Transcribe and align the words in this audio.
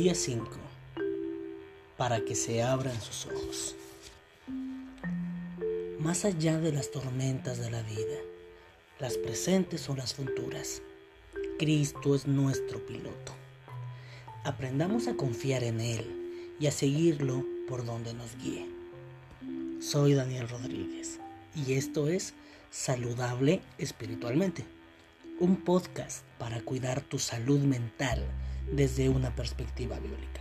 Día 0.00 0.14
5. 0.14 0.46
Para 1.98 2.24
que 2.24 2.34
se 2.34 2.62
abran 2.62 2.98
sus 3.02 3.26
ojos. 3.26 3.76
Más 5.98 6.24
allá 6.24 6.58
de 6.58 6.72
las 6.72 6.90
tormentas 6.90 7.58
de 7.58 7.70
la 7.70 7.82
vida, 7.82 8.16
las 8.98 9.18
presentes 9.18 9.90
o 9.90 9.96
las 9.96 10.14
futuras, 10.14 10.80
Cristo 11.58 12.14
es 12.14 12.26
nuestro 12.26 12.78
piloto. 12.86 13.34
Aprendamos 14.42 15.06
a 15.06 15.16
confiar 15.16 15.64
en 15.64 15.82
Él 15.82 16.54
y 16.58 16.66
a 16.66 16.70
seguirlo 16.70 17.44
por 17.68 17.84
donde 17.84 18.14
nos 18.14 18.34
guíe. 18.38 18.70
Soy 19.82 20.14
Daniel 20.14 20.48
Rodríguez 20.48 21.20
y 21.54 21.74
esto 21.74 22.08
es 22.08 22.32
Saludable 22.70 23.60
Espiritualmente, 23.76 24.64
un 25.40 25.56
podcast 25.56 26.24
para 26.38 26.62
cuidar 26.62 27.02
tu 27.02 27.18
salud 27.18 27.60
mental 27.60 28.24
desde 28.72 29.08
una 29.08 29.34
perspectiva 29.34 29.98
bíblica. 29.98 30.40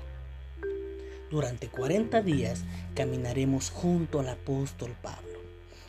Durante 1.29 1.67
40 1.67 2.21
días 2.23 2.63
caminaremos 2.95 3.69
junto 3.69 4.19
al 4.19 4.29
apóstol 4.29 4.95
Pablo, 5.01 5.39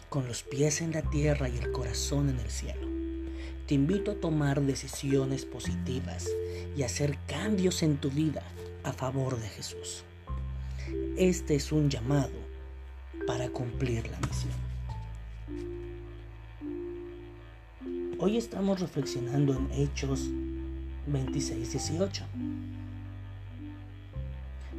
con 0.09 0.29
los 0.29 0.43
pies 0.43 0.83
en 0.83 0.93
la 0.93 1.02
tierra 1.02 1.48
y 1.48 1.57
el 1.57 1.73
corazón 1.73 2.29
en 2.29 2.38
el 2.41 2.51
cielo. 2.51 2.87
Te 3.66 3.74
invito 3.74 4.11
a 4.11 4.16
tomar 4.16 4.61
decisiones 4.61 5.47
positivas 5.47 6.29
y 6.77 6.83
hacer 6.83 7.16
cambios 7.27 7.83
en 7.83 7.97
tu 7.97 8.11
vida 8.11 8.43
a 8.83 8.93
favor 8.93 9.41
de 9.41 9.49
Jesús. 9.49 10.05
Este 11.16 11.55
es 11.55 11.73
un 11.73 11.88
llamado 11.88 12.51
para 13.27 13.49
cumplir 13.49 14.09
la 14.09 14.19
misión. 14.19 14.71
Hoy 18.19 18.37
estamos 18.37 18.80
reflexionando 18.80 19.55
en 19.55 19.71
Hechos 19.73 20.29
26-18 21.09 22.24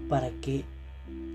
para 0.10 0.30
que 0.42 0.66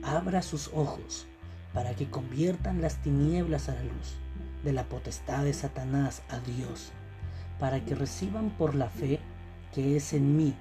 abra 0.03 0.43
sus 0.43 0.69
ojos, 0.75 1.27
para 1.73 1.95
que 1.95 2.11
conviertan 2.11 2.83
las 2.83 3.03
tinieblas 3.03 3.69
a 3.69 3.75
la 3.75 3.83
luz, 3.83 4.17
de 4.65 4.73
la 4.73 4.85
potestad 4.85 5.45
de 5.45 5.55
Satanás 5.55 6.23
a 6.29 6.41
Dios, 6.41 6.93
para 7.59 7.85
que 7.85 7.95
reciban 7.95 8.51
por 8.51 8.75
la 8.75 8.91
fe 8.91 9.19
que 9.75 9.97
es 9.97 10.13
en 10.13 10.37
mí 10.37 10.55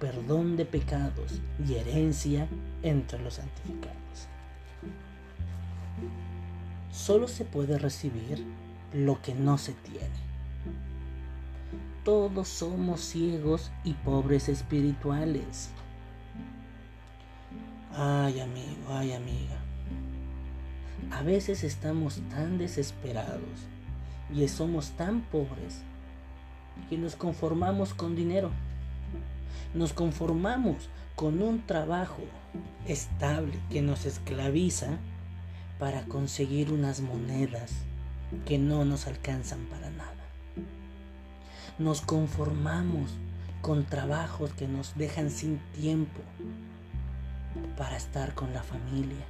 perdón 0.00 0.56
de 0.56 0.64
pecados 0.64 1.40
y 1.64 1.74
herencia 1.74 2.48
entre 2.82 3.22
los 3.22 3.34
santificados. 3.34 3.96
Solo 6.90 7.28
se 7.28 7.44
puede 7.44 7.78
recibir 7.78 8.44
lo 8.92 9.20
que 9.22 9.34
no 9.34 9.58
se 9.58 9.74
tiene 9.74 10.29
todos 12.04 12.48
somos 12.48 13.00
ciegos 13.00 13.70
y 13.84 13.92
pobres 13.92 14.48
espirituales. 14.48 15.70
Ay 17.94 18.40
amigo, 18.40 18.88
ay 18.88 19.12
amiga. 19.12 19.56
A 21.10 21.22
veces 21.22 21.64
estamos 21.64 22.20
tan 22.30 22.58
desesperados 22.58 23.66
y 24.32 24.46
somos 24.48 24.90
tan 24.92 25.22
pobres 25.22 25.82
que 26.88 26.96
nos 26.96 27.16
conformamos 27.16 27.94
con 27.94 28.16
dinero. 28.16 28.50
Nos 29.74 29.92
conformamos 29.92 30.88
con 31.16 31.42
un 31.42 31.66
trabajo 31.66 32.22
estable 32.86 33.58
que 33.70 33.82
nos 33.82 34.06
esclaviza 34.06 34.98
para 35.78 36.02
conseguir 36.04 36.72
unas 36.72 37.00
monedas 37.00 37.72
que 38.46 38.58
no 38.58 38.84
nos 38.84 39.06
alcanzan 39.06 39.66
para 39.66 39.90
nada. 39.90 40.19
Nos 41.80 42.02
conformamos 42.02 43.10
con 43.62 43.86
trabajos 43.86 44.52
que 44.52 44.68
nos 44.68 44.94
dejan 44.98 45.30
sin 45.30 45.56
tiempo 45.72 46.20
para 47.78 47.96
estar 47.96 48.34
con 48.34 48.52
la 48.52 48.62
familia, 48.62 49.24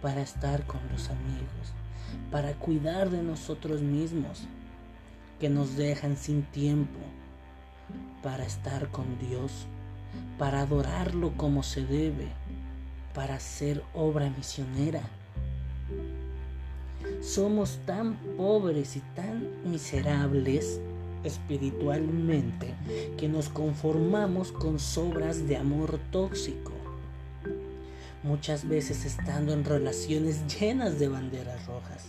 para 0.00 0.22
estar 0.22 0.66
con 0.66 0.80
los 0.90 1.10
amigos, 1.10 1.74
para 2.30 2.54
cuidar 2.54 3.10
de 3.10 3.22
nosotros 3.22 3.82
mismos, 3.82 4.44
que 5.38 5.50
nos 5.50 5.76
dejan 5.76 6.16
sin 6.16 6.44
tiempo 6.44 6.98
para 8.22 8.46
estar 8.46 8.88
con 8.88 9.18
Dios, 9.18 9.66
para 10.38 10.62
adorarlo 10.62 11.36
como 11.36 11.62
se 11.62 11.84
debe, 11.84 12.28
para 13.12 13.34
hacer 13.34 13.84
obra 13.92 14.30
misionera. 14.30 15.02
Somos 17.20 17.80
tan 17.84 18.16
pobres 18.38 18.96
y 18.96 19.00
tan 19.14 19.70
miserables 19.70 20.80
espiritualmente 21.26 22.74
que 23.16 23.28
nos 23.28 23.48
conformamos 23.48 24.52
con 24.52 24.78
sobras 24.78 25.46
de 25.46 25.56
amor 25.56 25.98
tóxico. 26.10 26.72
Muchas 28.22 28.66
veces 28.68 29.04
estando 29.04 29.52
en 29.52 29.64
relaciones 29.64 30.42
llenas 30.58 30.98
de 30.98 31.08
banderas 31.08 31.66
rojas, 31.66 32.06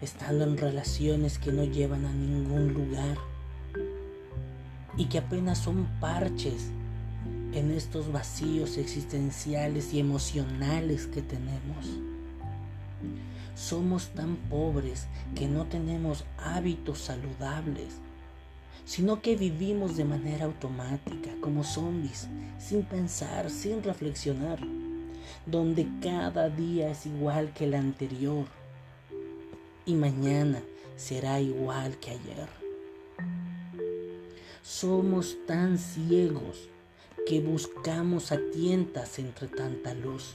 estando 0.00 0.44
en 0.44 0.58
relaciones 0.58 1.38
que 1.38 1.52
no 1.52 1.64
llevan 1.64 2.04
a 2.04 2.12
ningún 2.12 2.74
lugar 2.74 3.16
y 4.96 5.06
que 5.06 5.18
apenas 5.18 5.58
son 5.58 5.86
parches 6.00 6.70
en 7.52 7.70
estos 7.70 8.10
vacíos 8.12 8.78
existenciales 8.78 9.92
y 9.94 10.00
emocionales 10.00 11.06
que 11.06 11.22
tenemos. 11.22 11.86
Somos 13.54 14.08
tan 14.08 14.36
pobres 14.36 15.06
que 15.34 15.46
no 15.46 15.66
tenemos 15.66 16.24
hábitos 16.38 16.98
saludables 16.98 18.00
sino 18.84 19.22
que 19.22 19.36
vivimos 19.36 19.96
de 19.96 20.04
manera 20.04 20.46
automática, 20.46 21.30
como 21.40 21.64
zombies, 21.64 22.28
sin 22.58 22.82
pensar, 22.82 23.50
sin 23.50 23.82
reflexionar, 23.82 24.58
donde 25.46 25.86
cada 26.00 26.48
día 26.48 26.90
es 26.90 27.06
igual 27.06 27.52
que 27.52 27.64
el 27.64 27.74
anterior 27.74 28.46
y 29.84 29.94
mañana 29.94 30.62
será 30.96 31.40
igual 31.40 31.98
que 31.98 32.10
ayer. 32.10 32.48
Somos 34.62 35.36
tan 35.46 35.78
ciegos 35.78 36.68
que 37.26 37.40
buscamos 37.40 38.32
a 38.32 38.38
tientas 38.52 39.18
entre 39.18 39.48
tanta 39.48 39.94
luz, 39.94 40.34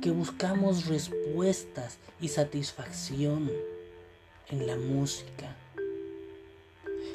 que 0.00 0.10
buscamos 0.10 0.86
respuestas 0.86 1.98
y 2.20 2.28
satisfacción 2.28 3.50
en 4.48 4.66
la 4.66 4.76
música, 4.76 5.56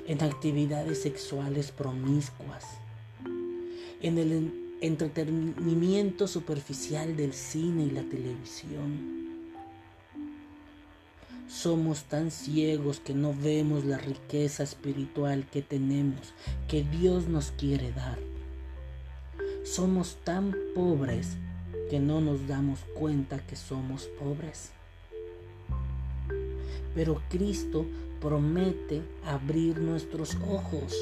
en 0.08 0.24
actividades 0.24 1.02
sexuales 1.02 1.72
promiscuas, 1.72 2.66
en 4.02 4.18
el 4.18 4.54
entretenimiento 4.82 6.28
superficial 6.28 7.16
del 7.16 7.34
cine 7.34 7.84
y 7.84 7.92
la 7.92 8.04
televisión. 8.04 9.22
Somos 11.48 12.04
tan 12.06 12.32
ciegos 12.32 13.00
que 13.00 13.14
no 13.14 13.34
vemos 13.34 13.86
la 13.86 13.98
riqueza 13.98 14.64
espiritual 14.64 15.46
que 15.52 15.62
tenemos, 15.62 16.34
que 16.68 16.84
Dios 16.84 17.28
nos 17.28 17.52
quiere 17.52 17.92
dar. 17.92 18.18
Somos 19.64 20.18
tan 20.24 20.56
pobres 20.74 21.38
que 21.90 22.00
no 22.00 22.22
nos 22.22 22.48
damos 22.48 22.80
cuenta 22.96 23.46
que 23.46 23.56
somos 23.56 24.08
pobres. 24.18 24.72
Pero 26.94 27.22
Cristo 27.30 27.86
promete 28.20 29.02
abrir 29.26 29.80
nuestros 29.80 30.38
ojos, 30.48 30.96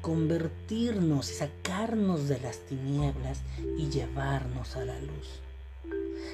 convertirnos 0.00 1.26
sacarnos 1.26 2.28
de 2.28 2.40
las 2.40 2.58
tinieblas 2.60 3.40
y 3.78 3.88
llevarnos 3.88 4.76
a 4.76 4.84
la 4.84 4.98
luz. 5.00 5.40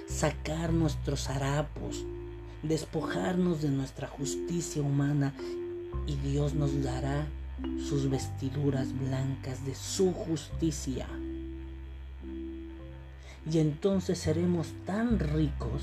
Sacar 0.09 0.73
nuestros 0.73 1.29
harapos, 1.29 2.05
despojarnos 2.63 3.63
de 3.63 3.69
nuestra 3.69 4.09
justicia 4.09 4.83
humana 4.83 5.35
y 6.07 6.17
Dios 6.17 6.55
nos 6.55 6.83
dará 6.83 7.27
sus 7.89 8.09
vestiduras 8.09 8.99
blancas 8.99 9.65
de 9.67 9.75
su 9.75 10.13
justicia. 10.13 11.07
Y 13.51 13.59
entonces 13.59 14.19
seremos 14.19 14.69
tan 14.87 15.19
ricos 15.19 15.83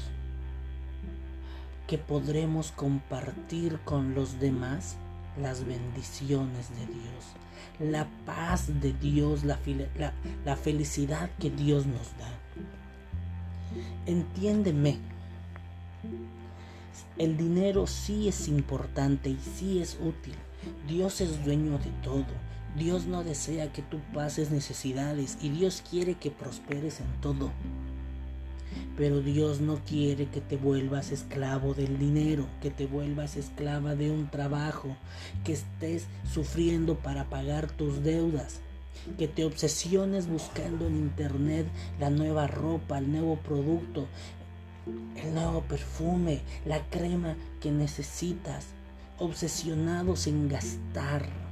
que 1.90 1.98
podremos 1.98 2.72
compartir 2.72 3.80
con 3.84 4.14
los 4.14 4.40
demás 4.40 4.96
las 5.42 5.66
bendiciones 5.66 6.70
de 6.78 6.86
Dios, 6.86 7.90
la 7.92 8.08
paz 8.28 8.80
de 8.80 8.94
Dios, 8.94 9.44
la, 9.44 9.58
la, 10.46 10.56
felicidad 10.56 11.32
que 11.40 11.50
Dios 11.50 11.88
nos 11.88 12.16
da. 12.20 12.30
Entiéndeme, 14.06 15.00
el 17.18 17.38
dinero 17.38 17.88
sí 17.88 18.28
es 18.28 18.48
importante 18.48 19.32
y 19.32 19.40
sí 19.40 19.82
es 19.82 19.98
útil. 20.00 20.36
Dios 20.88 21.22
es 21.22 21.44
dueño 21.44 21.80
de 21.80 21.90
todo. 22.04 22.28
Dios 22.78 23.08
no 23.08 23.24
desea 23.24 23.74
que 23.74 23.82
tú 23.82 24.00
pases 24.14 24.52
necesidades 24.52 25.40
y 25.42 25.50
Dios 25.50 25.84
quiere 25.90 26.14
que 26.14 26.30
prosperes 26.30 27.00
en 27.00 27.20
todo. 27.20 27.52
Pero 28.98 29.22
Dios 29.22 29.62
no 29.62 29.80
quiere 29.86 30.28
que 30.28 30.42
te 30.42 30.58
vuelvas 30.58 31.12
esclavo 31.12 31.74
del 31.74 31.98
dinero, 31.98 32.48
que 32.62 32.70
te 32.70 32.86
vuelvas 32.86 33.38
esclava 33.38 33.96
de 33.96 34.12
un 34.12 34.30
trabajo, 34.30 34.96
que 35.44 35.54
estés 35.54 36.08
sufriendo 36.32 36.96
para 36.96 37.30
pagar 37.30 37.72
tus 37.72 38.04
deudas, 38.04 38.60
que 39.18 39.28
te 39.28 39.46
obsesiones 39.46 40.28
buscando 40.28 40.88
en 40.88 40.98
internet 40.98 41.68
la 42.00 42.10
nueva 42.10 42.48
ropa, 42.48 42.98
el 42.98 43.12
nuevo 43.12 43.38
producto, 43.38 44.08
el 45.16 45.34
nuevo 45.34 45.62
perfume, 45.62 46.42
la 46.66 46.84
crema 46.90 47.36
que 47.62 47.72
necesitas, 47.72 48.68
obsesionados 49.18 50.28
en 50.28 50.48
gastar, 50.48 51.49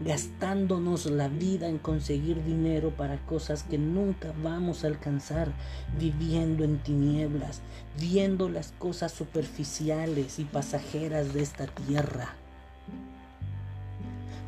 gastándonos 0.00 1.06
la 1.06 1.28
vida 1.28 1.68
en 1.68 1.78
conseguir 1.78 2.42
dinero 2.42 2.90
para 2.90 3.18
cosas 3.26 3.62
que 3.64 3.76
nunca 3.76 4.32
vamos 4.42 4.82
a 4.82 4.86
alcanzar, 4.86 5.52
viviendo 5.98 6.64
en 6.64 6.78
tinieblas, 6.78 7.60
viendo 7.98 8.48
las 8.48 8.72
cosas 8.72 9.12
superficiales 9.12 10.38
y 10.38 10.44
pasajeras 10.44 11.34
de 11.34 11.42
esta 11.42 11.66
tierra. 11.66 12.34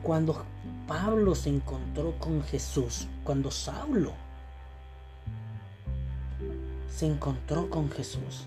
Cuando 0.02 0.44
Pablo 0.88 1.34
se 1.34 1.50
encontró 1.50 2.18
con 2.18 2.42
Jesús, 2.42 3.06
cuando 3.22 3.50
Saulo 3.50 4.12
se 6.88 7.06
encontró 7.06 7.70
con 7.70 7.90
Jesús, 7.90 8.46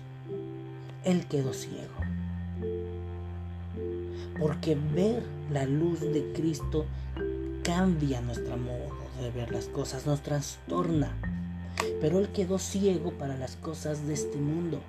él 1.04 1.26
quedó 1.28 1.52
ciego. 1.52 2.05
Porque 4.38 4.74
ver 4.74 5.22
la 5.50 5.64
luz 5.64 6.00
de 6.00 6.32
Cristo 6.34 6.86
cambia 7.62 8.20
nuestro 8.20 8.56
modo 8.56 8.94
de 9.20 9.30
ver 9.30 9.50
las 9.50 9.66
cosas, 9.66 10.06
nos 10.06 10.22
trastorna. 10.22 11.16
Pero 12.00 12.18
él 12.18 12.28
quedó 12.28 12.58
ciego 12.58 13.12
para 13.12 13.36
las 13.36 13.56
cosas 13.56 14.06
de 14.06 14.14
este 14.14 14.36
mundo, 14.36 14.80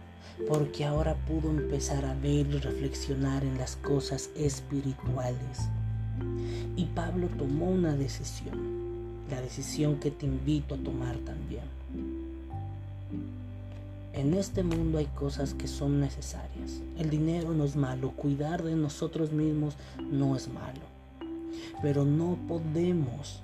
porque 0.47 0.85
ahora 0.85 1.15
pudo 1.27 1.49
empezar 1.49 2.05
a 2.05 2.13
ver 2.13 2.47
y 2.47 2.59
reflexionar 2.59 3.43
en 3.43 3.57
las 3.57 3.75
cosas 3.77 4.29
espirituales. 4.35 5.69
Y 6.75 6.85
Pablo 6.85 7.27
tomó 7.37 7.69
una 7.69 7.95
decisión, 7.95 9.25
la 9.29 9.41
decisión 9.41 9.99
que 9.99 10.11
te 10.11 10.25
invito 10.25 10.75
a 10.75 10.77
tomar 10.77 11.17
también. 11.17 11.63
En 14.17 14.33
este 14.33 14.63
mundo 14.63 14.97
hay 14.97 15.05
cosas 15.05 15.53
que 15.53 15.67
son 15.67 15.99
necesarias. 15.99 16.81
El 16.97 17.11
dinero 17.11 17.53
no 17.53 17.63
es 17.65 17.75
malo, 17.75 18.13
cuidar 18.13 18.63
de 18.63 18.75
nosotros 18.75 19.31
mismos 19.31 19.75
no 20.09 20.35
es 20.35 20.47
malo. 20.47 20.81
Pero 21.83 22.03
no 22.03 22.35
podemos 22.47 23.43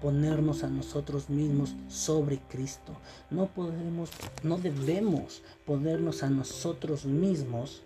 ponernos 0.00 0.64
a 0.64 0.68
nosotros 0.68 1.28
mismos 1.28 1.74
sobre 1.90 2.38
Cristo. 2.48 2.94
No 3.30 3.48
podemos, 3.48 4.08
no 4.42 4.56
debemos 4.56 5.42
ponernos 5.66 6.22
a 6.22 6.30
nosotros 6.30 7.04
mismos 7.04 7.82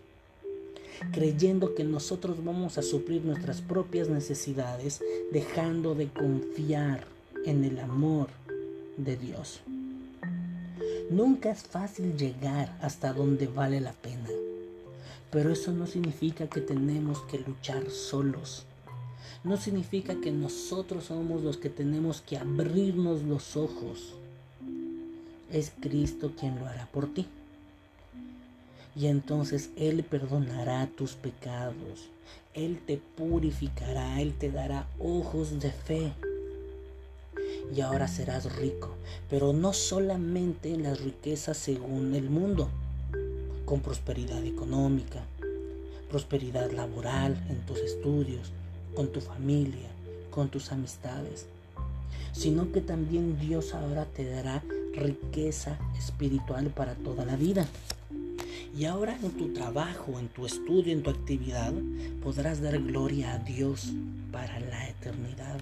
creyendo 1.11 1.75
que 1.75 1.83
nosotros 1.83 2.45
vamos 2.45 2.79
a 2.79 2.83
suplir 2.83 3.25
nuestras 3.25 3.63
propias 3.63 4.09
necesidades, 4.09 5.03
dejando 5.33 5.97
de 5.97 6.09
confiar 6.09 7.05
en 7.45 7.65
el 7.65 7.81
amor 7.81 8.29
de 8.97 9.17
Dios. 9.17 9.61
Nunca 11.11 11.51
es 11.51 11.65
fácil 11.65 12.17
llegar 12.17 12.75
hasta 12.81 13.13
donde 13.13 13.47
vale 13.47 13.81
la 13.81 13.93
pena, 13.93 14.31
pero 15.31 15.51
eso 15.53 15.73
no 15.73 15.87
significa 15.87 16.47
que 16.47 16.63
tenemos 16.63 17.21
que 17.23 17.39
luchar 17.41 17.91
solos. 17.91 18.65
No 19.45 19.59
significa 19.59 20.15
que 20.23 20.31
nosotros 20.31 21.05
somos 21.05 21.43
los 21.43 21.59
que 21.59 21.69
tenemos 21.69 22.23
que 22.23 22.39
abrirnos 22.39 23.23
los 23.25 23.57
ojos. 23.57 24.15
Es 25.51 25.73
Cristo 25.81 26.33
quien 26.39 26.59
lo 26.59 26.67
hará 26.67 26.87
por 26.87 27.13
ti 27.13 27.27
y 28.95 29.07
entonces 29.07 29.71
Él 29.77 30.05
perdonará 30.05 30.89
tus 30.97 31.15
pecados, 31.15 32.09
Él 32.55 32.81
te 32.87 32.99
purificará, 33.17 34.21
Él 34.21 34.35
te 34.35 34.51
dará 34.51 34.87
ojos 34.99 35.61
de 35.61 35.71
fe. 35.71 36.13
Y 37.75 37.81
ahora 37.83 38.09
serás 38.09 38.57
rico, 38.57 38.95
pero 39.29 39.53
no 39.53 39.73
solamente 39.73 40.75
en 40.75 40.83
las 40.83 41.01
riquezas 41.01 41.57
según 41.57 42.15
el 42.15 42.29
mundo, 42.29 42.69
con 43.65 43.81
prosperidad 43.81 44.45
económica, 44.45 45.23
prosperidad 46.11 46.73
laboral 46.73 47.41
en 47.49 47.65
tus 47.67 47.79
estudios, 47.79 48.51
con 48.97 49.13
tu 49.13 49.21
familia, 49.21 49.89
con 50.31 50.49
tus 50.49 50.73
amistades, 50.73 51.47
sino 52.33 52.73
que 52.73 52.81
también 52.81 53.39
Dios 53.39 53.75
ahora 53.75 54.07
te 54.07 54.29
dará 54.29 54.63
riqueza 54.95 55.79
espiritual 55.97 56.67
para 56.71 56.95
toda 56.95 57.25
la 57.25 57.37
vida. 57.37 57.67
Y 58.77 58.85
ahora 58.85 59.17
en 59.23 59.31
tu 59.33 59.53
trabajo, 59.53 60.19
en 60.19 60.29
tu 60.29 60.47
estudio, 60.47 60.93
en 60.93 61.03
tu 61.03 61.11
actividad, 61.11 61.73
podrás 62.23 62.61
dar 62.61 62.81
gloria 62.81 63.35
a 63.35 63.39
Dios 63.39 63.93
para 64.33 64.59
la 64.61 64.89
eternidad. 64.89 65.61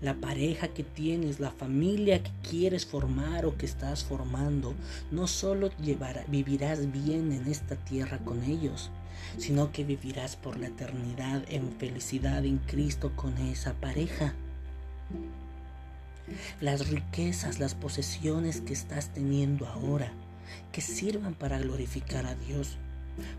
La 0.00 0.14
pareja 0.14 0.68
que 0.68 0.82
tienes, 0.82 1.40
la 1.40 1.50
familia 1.50 2.22
que 2.22 2.30
quieres 2.48 2.84
formar 2.84 3.46
o 3.46 3.56
que 3.56 3.66
estás 3.66 4.04
formando, 4.04 4.74
no 5.10 5.26
solo 5.26 5.70
vivirás 5.78 6.92
bien 6.92 7.32
en 7.32 7.46
esta 7.46 7.76
tierra 7.76 8.18
con 8.18 8.42
ellos, 8.44 8.90
sino 9.38 9.72
que 9.72 9.84
vivirás 9.84 10.36
por 10.36 10.58
la 10.58 10.66
eternidad 10.66 11.44
en 11.48 11.72
felicidad 11.72 12.44
en 12.44 12.58
Cristo 12.58 13.12
con 13.16 13.38
esa 13.38 13.72
pareja. 13.74 14.34
Las 16.60 16.88
riquezas, 16.88 17.58
las 17.58 17.74
posesiones 17.74 18.60
que 18.60 18.72
estás 18.72 19.14
teniendo 19.14 19.66
ahora, 19.66 20.12
que 20.72 20.80
sirvan 20.80 21.34
para 21.34 21.58
glorificar 21.58 22.26
a 22.26 22.34
Dios, 22.34 22.76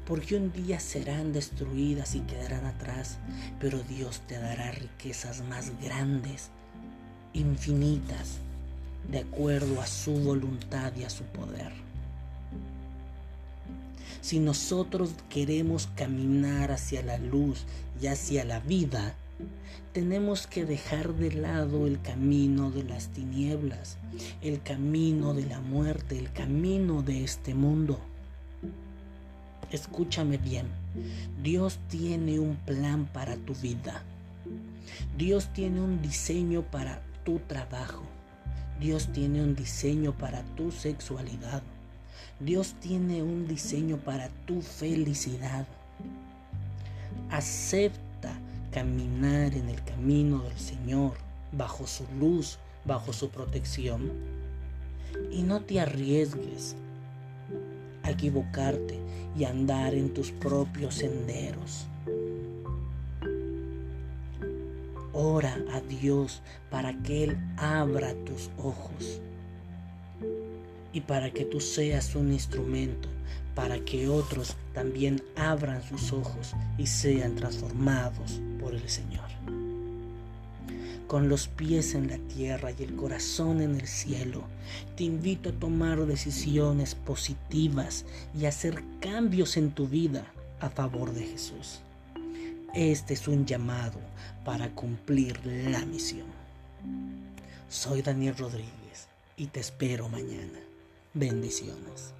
porque 0.06 0.36
un 0.36 0.52
día 0.52 0.80
serán 0.80 1.34
destruidas 1.34 2.16
y 2.16 2.22
quedarán 2.22 2.66
atrás, 2.66 3.18
pero 3.60 3.80
Dios 3.84 4.22
te 4.28 4.38
dará 4.40 4.72
riquezas 4.72 5.42
más 5.44 5.72
grandes, 5.82 6.50
infinitas, 7.34 8.40
de 9.12 9.20
acuerdo 9.20 9.82
a 9.82 9.88
su 9.88 10.12
voluntad 10.14 10.94
y 10.96 11.04
a 11.04 11.10
su 11.10 11.24
poder. 11.26 11.72
Si 14.22 14.40
nosotros 14.40 15.12
queremos 15.30 15.88
caminar 15.96 16.72
hacia 16.72 17.02
la 17.02 17.18
luz 17.18 17.64
y 18.02 18.08
hacia 18.08 18.44
la 18.44 18.60
vida, 18.60 19.16
tenemos 19.94 20.48
que 20.48 20.66
dejar 20.66 21.14
de 21.16 21.32
lado 21.32 21.88
el 21.88 22.02
camino 22.02 22.70
de 22.72 22.84
las 22.84 23.08
tinieblas, 23.10 23.98
el 24.42 24.62
camino 24.62 25.34
de 25.34 25.46
la 25.46 25.60
muerte, 25.60 26.18
el 26.18 26.32
camino 26.32 27.02
de 27.02 27.24
este 27.24 27.54
mundo. 27.54 28.00
Escúchame 29.70 30.38
bien, 30.38 30.68
Dios 31.44 31.78
tiene 31.90 32.40
un 32.40 32.56
plan 32.56 33.06
para 33.06 33.36
tu 33.36 33.54
vida. 33.54 34.02
Dios 35.18 35.50
tiene 35.54 35.82
un 35.82 36.02
diseño 36.02 36.62
para 36.62 37.02
tu 37.26 37.40
trabajo. 37.40 38.04
Dios 38.80 39.10
tiene 39.12 39.42
un 39.44 39.56
diseño 39.56 40.14
para 40.14 40.44
tu 40.56 40.72
sexualidad. 40.72 41.64
Dios 42.40 42.76
tiene 42.80 43.22
un 43.24 43.46
diseño 43.46 43.98
para 43.98 44.30
tu 44.46 44.62
felicidad. 44.62 45.68
Acepta 47.30 48.40
caminar 48.72 49.54
en 49.54 49.68
el 49.68 49.84
camino 49.84 50.44
del 50.44 50.58
Señor, 50.58 51.18
bajo 51.52 51.88
su 51.88 52.06
luz, 52.18 52.58
bajo 52.86 53.12
su 53.12 53.30
protección. 53.32 54.14
Y 55.30 55.42
no 55.42 55.60
te 55.60 55.82
arriesgues 55.82 56.78
equivocarte 58.12 59.00
y 59.38 59.46
andar 59.46 59.94
en 59.94 60.14
tus 60.14 60.32
propios 60.32 60.96
senderos. 60.96 61.88
Ora 65.14 65.58
a 65.74 65.82
Dios 65.82 66.42
para 66.70 66.94
que 67.02 67.24
Él 67.26 67.38
abra 67.58 68.14
tus 68.26 68.50
ojos 68.58 69.22
y 70.94 71.02
para 71.02 71.32
que 71.32 71.46
tú 71.46 71.60
seas 71.60 72.16
un 72.16 72.32
instrumento 72.32 73.10
para 73.58 73.80
que 73.80 74.08
otros 74.08 74.56
también 74.72 75.20
abran 75.36 75.82
sus 75.82 76.14
ojos 76.14 76.54
y 76.78 76.86
sean 76.86 77.34
transformados 77.34 78.40
por 78.60 78.76
el 78.76 78.88
Señor. 78.88 79.26
Con 81.08 81.30
los 81.30 81.48
pies 81.48 81.96
en 81.96 82.10
la 82.10 82.18
tierra 82.18 82.72
y 82.78 82.84
el 82.84 82.96
corazón 82.98 83.62
en 83.62 83.76
el 83.76 83.88
cielo, 83.88 84.44
te 84.98 85.06
invito 85.06 85.50
a 85.50 85.54
tomar 85.54 86.06
decisiones 86.06 86.96
positivas 86.96 88.04
y 88.38 88.46
hacer 88.46 88.84
cambios 89.00 89.56
en 89.56 89.72
tu 89.72 89.88
vida 89.88 90.26
a 90.60 90.70
favor 90.70 91.14
de 91.14 91.26
Jesús. 91.26 91.80
Este 92.74 93.14
es 93.14 93.26
un 93.30 93.46
llamado 93.46 94.00
para 94.44 94.70
cumplir 94.76 95.40
la 95.46 95.86
misión. 95.86 96.28
Soy 97.70 98.02
Daniel 98.02 98.36
Rodríguez 98.38 99.08
y 99.38 99.48
te 99.48 99.62
espero 99.62 100.10
mañana. 100.10 100.60
Bendiciones. 101.14 102.14